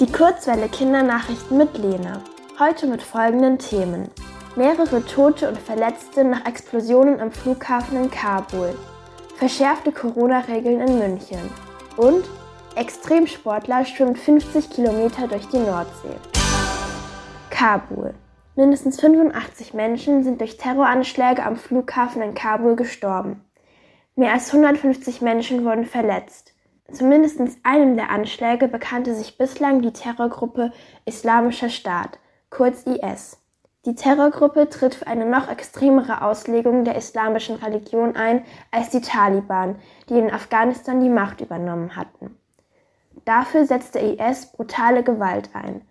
[0.00, 2.20] Die Kurzwelle Kindernachrichten mit Lena.
[2.58, 4.10] Heute mit folgenden Themen.
[4.56, 8.76] Mehrere Tote und Verletzte nach Explosionen am Flughafen in Kabul.
[9.36, 11.38] Verschärfte Corona-Regeln in München.
[11.96, 12.24] Und
[12.74, 16.16] Extremsportler schwimmt 50 Kilometer durch die Nordsee.
[17.50, 18.14] Kabul.
[18.56, 23.44] Mindestens 85 Menschen sind durch Terroranschläge am Flughafen in Kabul gestorben.
[24.16, 26.53] Mehr als 150 Menschen wurden verletzt.
[26.92, 30.72] Zu mindestens einem der Anschläge bekannte sich bislang die Terrorgruppe
[31.06, 32.18] Islamischer Staat,
[32.50, 33.38] kurz IS.
[33.86, 39.76] Die Terrorgruppe tritt für eine noch extremere Auslegung der islamischen Religion ein als die Taliban,
[40.08, 42.38] die in Afghanistan die Macht übernommen hatten.
[43.24, 45.82] Dafür setzt der IS brutale Gewalt ein.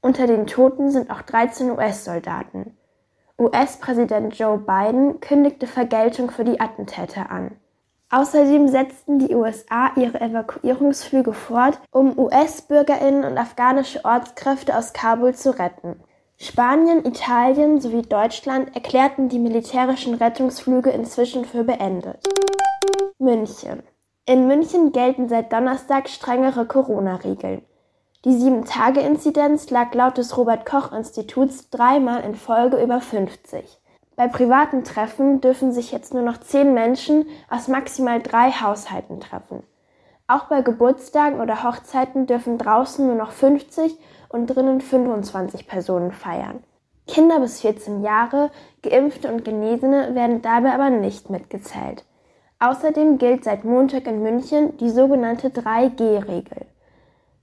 [0.00, 2.76] Unter den Toten sind auch 13 US-Soldaten.
[3.38, 7.56] US-Präsident Joe Biden kündigte Vergeltung für die Attentäter an.
[8.10, 15.58] Außerdem setzten die USA ihre Evakuierungsflüge fort, um US-Bürgerinnen und afghanische Ortskräfte aus Kabul zu
[15.58, 16.00] retten.
[16.38, 22.22] Spanien, Italien sowie Deutschland erklärten die militärischen Rettungsflüge inzwischen für beendet.
[23.18, 23.82] München.
[24.24, 27.62] In München gelten seit Donnerstag strengere Corona-Regeln.
[28.24, 33.77] Die 7-Tage-Inzidenz lag laut des Robert Koch-Instituts dreimal in Folge über 50.
[34.18, 39.62] Bei privaten Treffen dürfen sich jetzt nur noch zehn Menschen aus maximal drei Haushalten treffen.
[40.26, 43.96] Auch bei Geburtstagen oder Hochzeiten dürfen draußen nur noch 50
[44.28, 46.64] und drinnen 25 Personen feiern.
[47.06, 48.50] Kinder bis 14 Jahre,
[48.82, 52.04] Geimpfte und Genesene werden dabei aber nicht mitgezählt.
[52.58, 56.66] Außerdem gilt seit Montag in München die sogenannte 3G-Regel.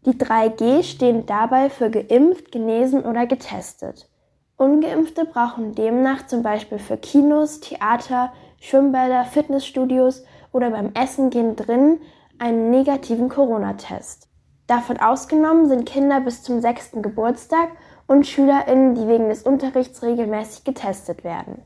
[0.06, 4.10] Die 3G stehen dabei für geimpft, genesen oder getestet.
[4.58, 8.32] Ungeimpfte brauchen demnach zum Beispiel für Kinos, Theater,
[8.62, 12.00] Schwimmbäder, Fitnessstudios oder beim Essen gehen drin
[12.40, 14.30] einen negativen Corona-Test.
[14.68, 17.70] Davon ausgenommen sind Kinder bis zum sechsten Geburtstag
[18.08, 21.62] und SchülerInnen, die wegen des Unterrichts regelmäßig getestet werden.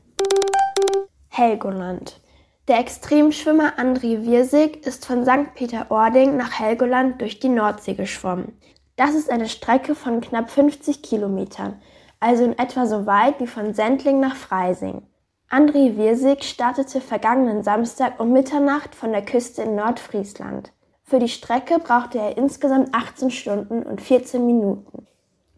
[1.28, 2.20] Helgoland.
[2.66, 5.54] Der Extremschwimmer André Wirsig ist von St.
[5.54, 8.58] Peter-Ording nach Helgoland durch die Nordsee geschwommen.
[8.96, 11.80] Das ist eine Strecke von knapp 50 Kilometern
[12.20, 15.02] also in etwa so weit wie von Sendling nach Freising.
[15.50, 20.72] André Wirsig startete vergangenen Samstag um Mitternacht von der Küste in Nordfriesland.
[21.02, 25.08] Für die Strecke brauchte er insgesamt 18 Stunden und 14 Minuten.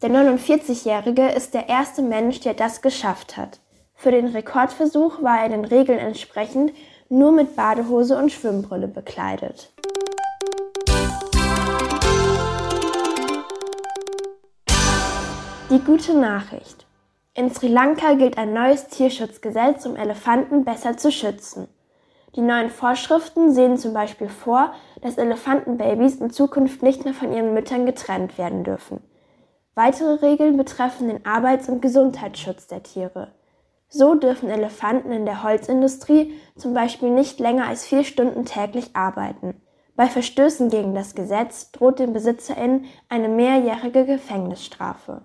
[0.01, 3.59] Der 49-Jährige ist der erste Mensch, der das geschafft hat.
[3.93, 6.73] Für den Rekordversuch war er den Regeln entsprechend
[7.07, 9.71] nur mit Badehose und Schwimmbrille bekleidet.
[15.73, 16.85] Die gute Nachricht.
[17.33, 21.67] In Sri Lanka gilt ein neues Tierschutzgesetz, um Elefanten besser zu schützen.
[22.35, 27.55] Die neuen Vorschriften sehen zum Beispiel vor, dass Elefantenbabys in Zukunft nicht mehr von ihren
[27.55, 29.01] Müttern getrennt werden dürfen.
[29.73, 33.31] Weitere Regeln betreffen den Arbeits- und Gesundheitsschutz der Tiere.
[33.89, 39.59] So dürfen Elefanten in der Holzindustrie zum Beispiel nicht länger als vier Stunden täglich arbeiten.
[39.95, 45.23] Bei Verstößen gegen das Gesetz droht den BesitzerInnen eine mehrjährige Gefängnisstrafe.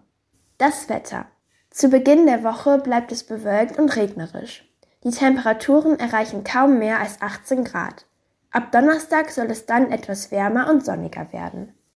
[0.58, 1.26] Das Wetter.
[1.70, 4.68] Zu Beginn der Woche bleibt es bewölkt und regnerisch.
[5.04, 8.06] Die Temperaturen erreichen kaum mehr als 18 Grad.
[8.50, 11.74] Ab Donnerstag soll es dann etwas wärmer und sonniger werden.